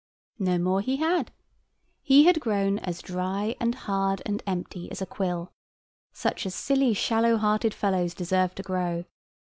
No 0.39 0.57
more 0.57 0.81
he 0.81 0.95
had. 0.95 1.31
He 2.01 2.23
had 2.23 2.39
grown 2.39 2.79
as 2.79 3.03
dry 3.03 3.55
and 3.59 3.75
hard 3.75 4.23
and 4.25 4.41
empty 4.47 4.89
as 4.89 4.99
a 4.99 5.05
quill, 5.05 5.53
as 6.11 6.17
such 6.17 6.47
silly 6.47 6.95
shallow 6.95 7.37
hearted 7.37 7.75
fellows 7.75 8.15
deserve 8.15 8.55
to 8.55 8.63
grow. 8.63 9.05